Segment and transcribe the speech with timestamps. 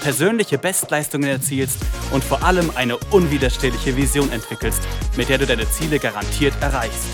[0.00, 1.78] persönliche Bestleistungen erzielst
[2.12, 4.82] und vor allem eine unwiderstehliche Vision entwickelst,
[5.16, 7.08] mit der du deine Ziele garantiert erreichst.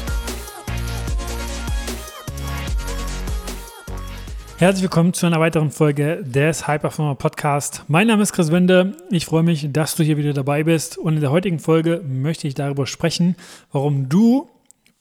[4.57, 7.83] Herzlich willkommen zu einer weiteren Folge des High Performer Podcast.
[7.89, 8.97] Mein Name ist Chris Wende.
[9.11, 10.97] Ich freue mich, dass du hier wieder dabei bist.
[10.97, 13.35] Und in der heutigen Folge möchte ich darüber sprechen,
[13.73, 14.49] warum du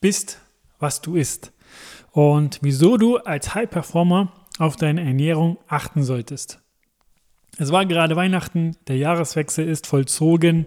[0.02, 0.40] bist,
[0.80, 1.54] was du isst.
[2.12, 6.63] Und wieso du als High Performer auf deine Ernährung achten solltest.
[7.58, 10.66] Es war gerade Weihnachten, der Jahreswechsel ist vollzogen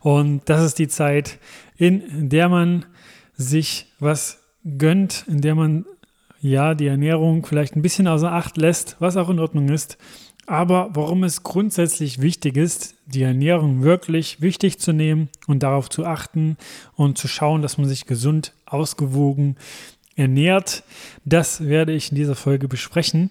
[0.00, 1.38] und das ist die Zeit,
[1.76, 2.86] in der man
[3.34, 4.42] sich was
[4.78, 5.84] gönnt, in der man
[6.40, 9.98] ja die Ernährung vielleicht ein bisschen außer Acht lässt, was auch in Ordnung ist.
[10.46, 16.04] Aber warum es grundsätzlich wichtig ist, die Ernährung wirklich wichtig zu nehmen und darauf zu
[16.04, 16.56] achten
[16.94, 19.56] und zu schauen, dass man sich gesund, ausgewogen
[20.16, 20.82] ernährt,
[21.24, 23.30] das werde ich in dieser Folge besprechen.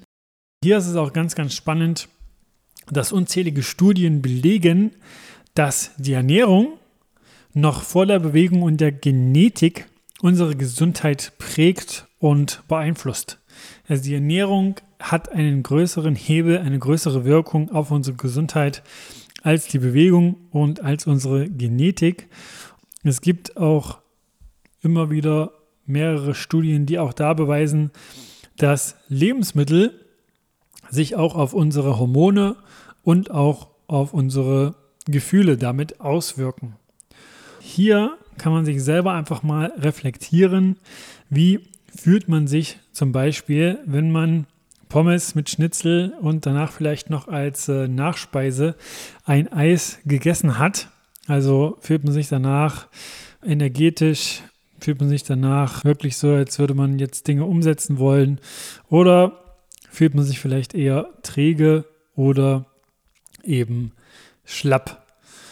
[0.63, 2.07] Hier ist es auch ganz, ganz spannend,
[2.91, 4.91] dass unzählige Studien belegen,
[5.55, 6.73] dass die Ernährung
[7.53, 9.87] noch vor der Bewegung und der Genetik
[10.21, 13.39] unsere Gesundheit prägt und beeinflusst.
[13.87, 18.83] Also die Ernährung hat einen größeren Hebel, eine größere Wirkung auf unsere Gesundheit
[19.41, 22.27] als die Bewegung und als unsere Genetik.
[23.03, 23.99] Es gibt auch
[24.81, 25.51] immer wieder
[25.85, 27.91] mehrere Studien, die auch da beweisen,
[28.57, 30.00] dass Lebensmittel
[30.91, 32.55] sich auch auf unsere Hormone
[33.03, 34.75] und auch auf unsere
[35.05, 36.75] Gefühle damit auswirken.
[37.59, 40.77] Hier kann man sich selber einfach mal reflektieren,
[41.29, 41.59] wie
[41.95, 44.45] fühlt man sich zum Beispiel, wenn man
[44.89, 48.75] Pommes mit Schnitzel und danach vielleicht noch als äh, Nachspeise
[49.25, 50.89] ein Eis gegessen hat.
[51.27, 52.87] Also fühlt man sich danach
[53.45, 54.41] energetisch,
[54.79, 58.39] fühlt man sich danach wirklich so, als würde man jetzt Dinge umsetzen wollen
[58.89, 59.40] oder
[59.91, 61.85] fühlt man sich vielleicht eher träge
[62.15, 62.65] oder
[63.43, 63.91] eben
[64.45, 65.05] schlapp.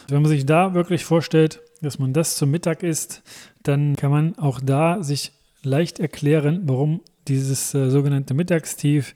[0.07, 3.22] Wenn man sich da wirklich vorstellt, dass man das zum Mittag isst,
[3.63, 9.13] dann kann man auch da sich leicht erklären, warum dieses äh, sogenannte Mittagstief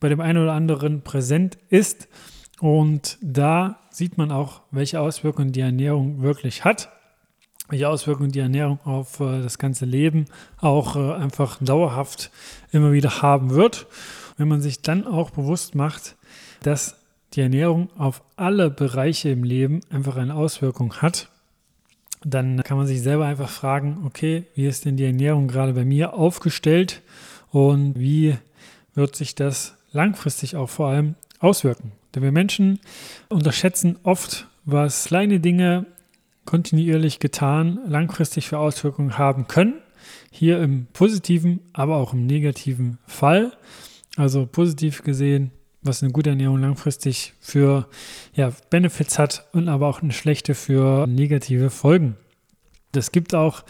[0.00, 2.08] bei dem einen oder anderen präsent ist.
[2.60, 6.90] Und da sieht man auch, welche Auswirkungen die Ernährung wirklich hat,
[7.68, 10.26] welche Auswirkungen die Ernährung auf äh, das ganze Leben
[10.60, 12.30] auch äh, einfach dauerhaft
[12.72, 13.86] immer wieder haben wird.
[14.36, 16.16] Wenn man sich dann auch bewusst macht,
[16.62, 16.96] dass
[17.34, 21.28] die Ernährung auf alle Bereiche im Leben einfach eine Auswirkung hat,
[22.24, 25.84] dann kann man sich selber einfach fragen, okay, wie ist denn die Ernährung gerade bei
[25.84, 27.02] mir aufgestellt
[27.50, 28.36] und wie
[28.94, 31.92] wird sich das langfristig auch vor allem auswirken?
[32.14, 32.80] Denn wir Menschen
[33.28, 35.86] unterschätzen oft, was kleine Dinge
[36.46, 39.74] kontinuierlich getan langfristig für Auswirkungen haben können.
[40.30, 43.52] Hier im positiven, aber auch im negativen Fall.
[44.16, 45.50] Also positiv gesehen,
[45.82, 47.86] was eine gute Ernährung langfristig für
[48.34, 52.16] ja, Benefits hat und aber auch eine schlechte für negative Folgen.
[52.94, 53.62] Es gibt auch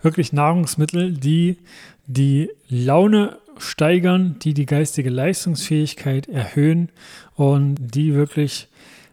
[0.00, 1.58] wirklich Nahrungsmittel, die
[2.06, 6.88] die Laune steigern, die die geistige Leistungsfähigkeit erhöhen
[7.34, 8.68] und die wirklich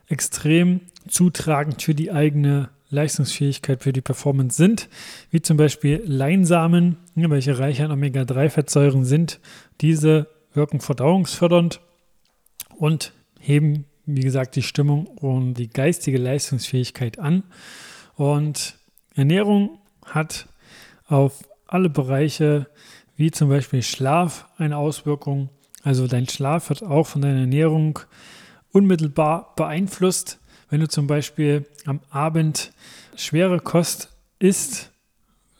[0.07, 4.87] extrem zutragend für die eigene Leistungsfähigkeit, für die Performance sind,
[5.31, 9.41] wie zum Beispiel Leinsamen, welche reich an Omega-3-Fettsäuren sind.
[9.81, 10.27] Diese
[10.57, 11.79] wirken verdauungsfördernd
[12.75, 17.43] und heben, wie gesagt, die Stimmung und die geistige Leistungsfähigkeit an.
[18.15, 18.77] Und
[19.15, 20.47] Ernährung hat
[21.07, 22.67] auf alle Bereiche,
[23.15, 25.49] wie zum Beispiel Schlaf, eine Auswirkung.
[25.83, 27.99] Also dein Schlaf wird auch von deiner Ernährung
[28.71, 30.39] unmittelbar beeinflusst.
[30.69, 32.73] Wenn du zum Beispiel am Abend
[33.15, 34.09] schwere Kost
[34.39, 34.91] isst,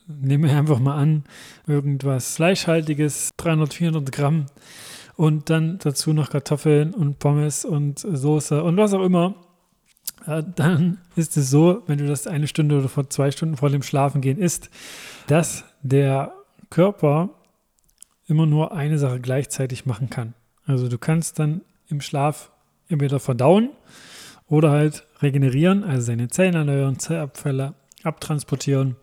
[0.07, 1.23] nehmen wir einfach mal an,
[1.65, 4.45] irgendwas Fleischhaltiges, 300, 400 Gramm,
[5.17, 9.35] und dann dazu noch Kartoffeln und Pommes und Soße und was auch immer,
[10.25, 13.69] äh, dann ist es so, wenn du das eine Stunde oder vor zwei Stunden vor
[13.69, 14.69] dem Schlafengehen isst,
[15.25, 16.33] dass der
[16.69, 17.31] Körper
[18.27, 20.33] immer nur eine Sache gleichzeitig machen kann.
[20.65, 22.51] Also du kannst dann im Schlaf
[22.87, 23.71] entweder verdauen
[24.47, 27.73] oder halt regenerieren, also seine Zellen erneuern, Zellabfälle
[28.03, 28.97] abtransportieren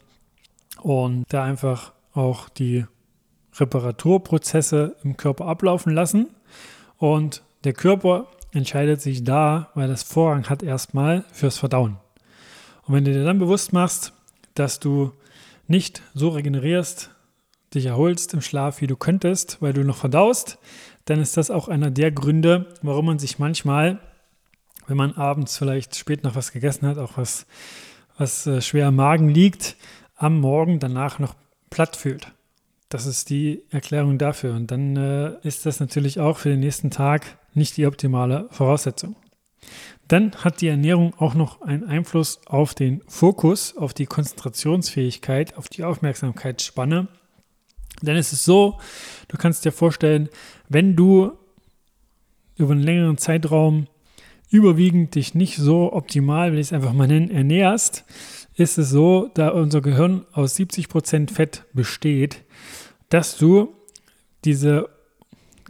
[0.81, 2.85] und da einfach auch die
[3.57, 6.29] Reparaturprozesse im Körper ablaufen lassen.
[6.99, 11.97] Und der Körper entscheidet sich da, weil das Vorrang hat erstmal fürs Verdauen.
[12.83, 14.13] Und wenn du dir dann bewusst machst,
[14.55, 15.13] dass du
[15.67, 17.11] nicht so regenerierst,
[17.75, 20.59] dich erholst im Schlaf, wie du könntest, weil du noch verdaust,
[21.07, 23.99] dann ist das auch einer der Gründe, warum man sich manchmal,
[24.87, 27.47] wenn man abends vielleicht spät noch was gegessen hat, auch was,
[28.17, 29.77] was äh, schwer am Magen liegt,
[30.17, 31.35] am Morgen danach noch
[31.71, 32.29] platt fühlt.
[32.95, 34.55] Das ist die Erklärung dafür.
[34.55, 39.17] Und dann äh, ist das natürlich auch für den nächsten Tag nicht die optimale Voraussetzung.
[40.07, 45.69] Dann hat die Ernährung auch noch einen Einfluss auf den Fokus, auf die Konzentrationsfähigkeit, auf
[45.69, 47.09] die Aufmerksamkeitsspanne.
[48.03, 48.79] Denn es ist so,
[49.27, 50.29] du kannst dir vorstellen,
[50.69, 51.33] wenn du
[52.55, 53.89] über einen längeren Zeitraum
[54.51, 58.05] überwiegend dich nicht so optimal, will ich es einfach mal nennen, ernährst,
[58.55, 62.44] ist es so, da unser Gehirn aus 70% Fett besteht,
[63.09, 63.75] dass du
[64.45, 64.89] diese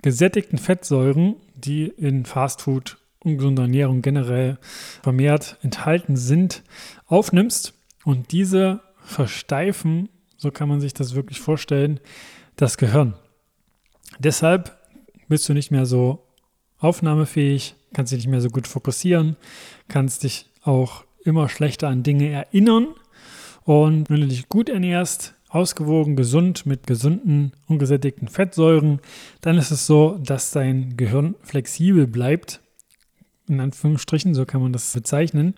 [0.02, 4.58] gesättigten Fettsäuren, die in Fastfood, ungesunder Ernährung generell
[5.02, 6.62] vermehrt enthalten sind,
[7.06, 7.72] aufnimmst
[8.04, 12.00] und diese versteifen, so kann man sich das wirklich vorstellen,
[12.56, 13.14] das Gehirn.
[14.18, 14.76] Deshalb
[15.28, 16.26] bist du nicht mehr so
[16.78, 19.36] aufnahmefähig, kannst dich nicht mehr so gut fokussieren,
[19.88, 22.88] kannst dich auch immer schlechter an Dinge erinnern.
[23.64, 29.00] Und wenn du dich gut ernährst, ausgewogen, gesund, mit gesunden, ungesättigten Fettsäuren,
[29.40, 32.60] dann ist es so, dass dein Gehirn flexibel bleibt.
[33.46, 35.54] In Anführungsstrichen, so kann man das bezeichnen.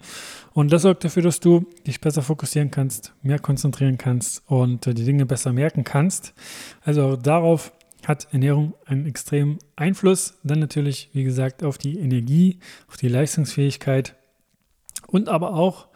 [0.53, 5.05] Und das sorgt dafür, dass du dich besser fokussieren kannst, mehr konzentrieren kannst und die
[5.05, 6.35] Dinge besser merken kannst.
[6.83, 7.73] Also darauf
[8.05, 10.35] hat Ernährung einen extremen Einfluss.
[10.43, 12.59] Dann natürlich, wie gesagt, auf die Energie,
[12.89, 14.15] auf die Leistungsfähigkeit
[15.07, 15.87] und aber auch,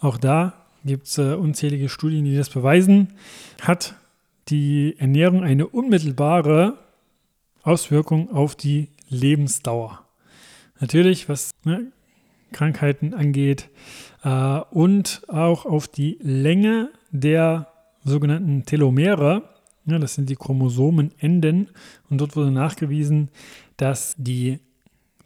[0.00, 3.14] auch da gibt es äh, unzählige Studien, die das beweisen,
[3.60, 3.94] hat
[4.48, 6.78] die Ernährung eine unmittelbare
[7.62, 10.04] Auswirkung auf die Lebensdauer.
[10.80, 11.92] Natürlich, was ne,
[12.52, 13.70] Krankheiten angeht
[14.22, 17.68] äh, und auch auf die Länge der
[18.04, 19.42] sogenannten Telomere.
[19.86, 21.68] Ja, das sind die Chromosomenenden.
[22.10, 23.30] Und dort wurde nachgewiesen,
[23.76, 24.60] dass die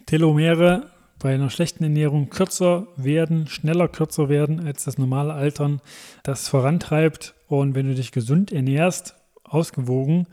[0.06, 5.80] Telomere bei einer schlechten Ernährung kürzer werden, schneller kürzer werden als das normale Altern,
[6.22, 7.34] das vorantreibt.
[7.46, 10.26] Und wenn du dich gesund ernährst, ausgewogen,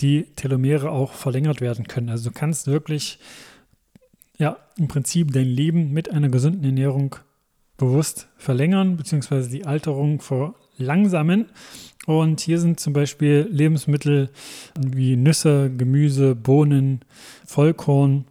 [0.00, 2.08] die Telomere auch verlängert werden können.
[2.08, 3.18] Also du kannst wirklich,
[4.38, 7.16] ja, im Prinzip dein Leben mit einer gesunden Ernährung
[7.76, 11.46] bewusst verlängern, beziehungsweise die Alterung verlangsamen.
[12.06, 14.30] Und hier sind zum Beispiel Lebensmittel
[14.78, 17.00] wie Nüsse, Gemüse, Bohnen,
[17.46, 18.26] Vollkorn,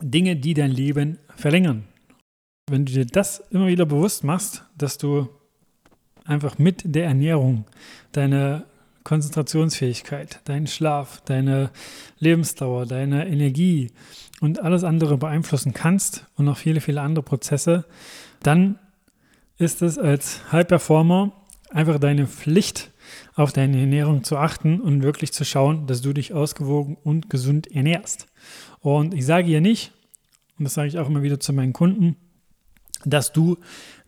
[0.00, 1.84] Dinge, die dein Leben verlängern.
[2.68, 5.28] Wenn du dir das immer wieder bewusst machst, dass du
[6.24, 7.64] einfach mit der Ernährung
[8.12, 8.64] deine
[9.04, 11.70] Konzentrationsfähigkeit, deinen Schlaf, deine
[12.18, 13.90] Lebensdauer, deine Energie
[14.40, 17.84] und alles andere beeinflussen kannst und noch viele, viele andere Prozesse,
[18.42, 18.78] dann
[19.58, 21.32] ist es als High Performer
[21.70, 22.92] einfach deine Pflicht,
[23.34, 27.70] auf deine Ernährung zu achten und wirklich zu schauen, dass du dich ausgewogen und gesund
[27.70, 28.26] ernährst.
[28.80, 29.92] Und ich sage hier nicht,
[30.58, 32.16] und das sage ich auch immer wieder zu meinen Kunden,
[33.04, 33.58] dass du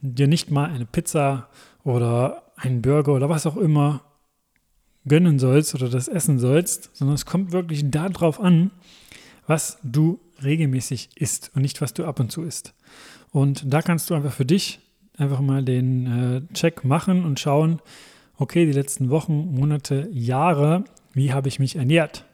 [0.00, 1.48] dir nicht mal eine Pizza
[1.84, 4.02] oder einen Burger oder was auch immer
[5.06, 8.70] gönnen sollst oder das essen sollst, sondern es kommt wirklich darauf an,
[9.46, 12.74] was du regelmäßig isst und nicht, was du ab und zu isst.
[13.30, 14.80] Und da kannst du einfach für dich
[15.16, 16.06] einfach mal den
[16.50, 17.80] äh, Check machen und schauen,
[18.38, 22.24] okay, die letzten Wochen, Monate, Jahre, wie habe ich mich ernährt?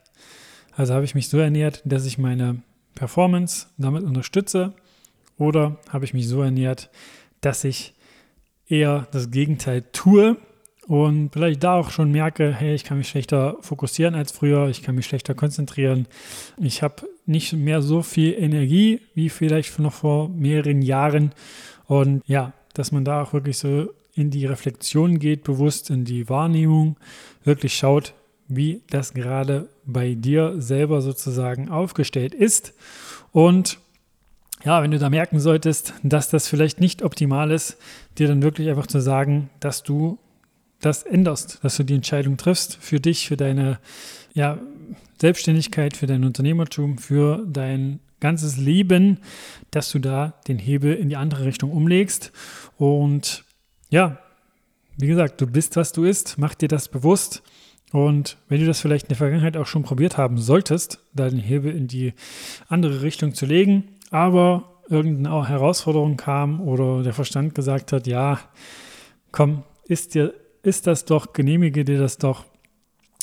[0.75, 2.63] Also habe ich mich so ernährt, dass ich meine
[2.95, 4.75] Performance damit unterstütze
[5.39, 6.91] oder habe ich mich so ernährt,
[7.41, 7.95] dass ich
[8.67, 10.37] eher das Gegenteil tue
[10.87, 14.83] und vielleicht da auch schon merke, hey, ich kann mich schlechter fokussieren als früher, ich
[14.83, 16.07] kann mich schlechter konzentrieren,
[16.59, 21.33] ich habe nicht mehr so viel Energie wie vielleicht noch vor mehreren Jahren
[21.87, 26.29] und ja, dass man da auch wirklich so in die Reflexion geht, bewusst in die
[26.29, 26.97] Wahrnehmung,
[27.45, 28.15] wirklich schaut,
[28.49, 32.75] wie das gerade bei dir selber sozusagen aufgestellt ist.
[33.31, 33.79] Und
[34.65, 37.79] ja, wenn du da merken solltest, dass das vielleicht nicht optimal ist,
[38.19, 40.19] dir dann wirklich einfach zu sagen, dass du
[40.81, 43.79] das änderst, dass du die Entscheidung triffst für dich, für deine
[44.35, 44.59] ja,
[45.21, 49.19] Selbstständigkeit, für dein Unternehmertum, für dein ganzes Leben,
[49.71, 52.33] dass du da den Hebel in die andere Richtung umlegst.
[52.77, 53.45] Und
[53.93, 54.19] ja,
[54.97, 57.43] wie gesagt, du bist, was du isst, mach dir das bewusst.
[57.93, 61.39] Und wenn du das vielleicht in der Vergangenheit auch schon probiert haben solltest, da den
[61.39, 62.15] Hebel in die
[62.69, 68.41] andere Richtung zu legen, aber irgendeine Herausforderung kam oder der Verstand gesagt hat, ja,
[69.31, 70.33] komm, ist dir,
[70.63, 72.47] ist das doch, genehmige dir das doch,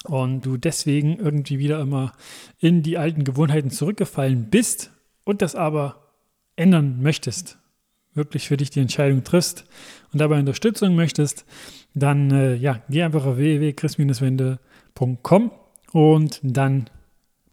[0.06, 2.14] und du deswegen irgendwie wieder immer
[2.60, 4.92] in die alten Gewohnheiten zurückgefallen bist
[5.26, 6.14] und das aber
[6.56, 7.59] ändern möchtest,
[8.20, 9.66] wirklich für dich die Entscheidung triffst
[10.14, 11.46] und dabei Unterstützung möchtest,
[11.96, 15.52] dann äh, ja, geh einfach auf www.chris-wende.com
[15.92, 16.90] und dann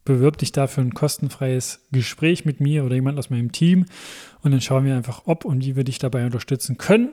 [0.05, 3.87] bewirb dich dafür ein kostenfreies Gespräch mit mir oder jemand aus meinem Team
[4.43, 7.11] und dann schauen wir einfach, ob und wie wir dich dabei unterstützen können.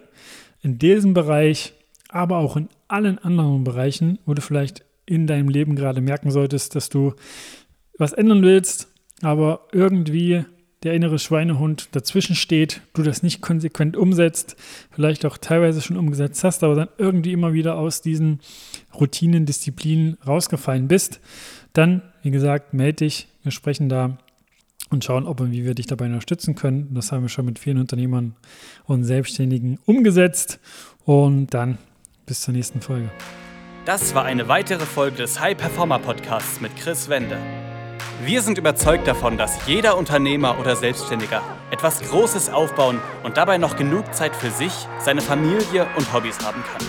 [0.62, 1.74] In diesem Bereich,
[2.10, 6.76] aber auch in allen anderen Bereichen, wo du vielleicht in deinem Leben gerade merken solltest,
[6.76, 7.14] dass du
[7.98, 8.88] was ändern willst,
[9.22, 10.46] aber irgendwie
[10.84, 14.56] der innere Schweinehund dazwischen steht, du das nicht konsequent umsetzt,
[14.92, 18.40] vielleicht auch teilweise schon umgesetzt hast, aber dann irgendwie immer wieder aus diesen
[18.94, 21.20] Routinen, Disziplinen rausgefallen bist,
[21.74, 23.28] dann, wie gesagt, melde dich.
[23.44, 24.18] Wir sprechen da
[24.90, 26.94] und schauen, ob und wie wir dich dabei unterstützen können.
[26.94, 28.36] Das haben wir schon mit vielen Unternehmern
[28.86, 30.60] und Selbstständigen umgesetzt.
[31.06, 31.78] Und dann
[32.26, 33.10] bis zur nächsten Folge.
[33.86, 37.38] Das war eine weitere Folge des High Performer Podcasts mit Chris Wende.
[38.22, 41.42] Wir sind überzeugt davon, dass jeder Unternehmer oder Selbstständiger
[41.72, 46.64] etwas Großes aufbauen und dabei noch genug Zeit für sich, seine Familie und Hobbys haben
[46.64, 46.88] kann.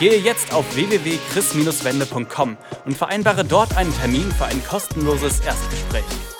[0.00, 6.33] Gehe jetzt auf www.chris-wende.com und vereinbare dort einen Termin für ein kostenloses Erstgespräch.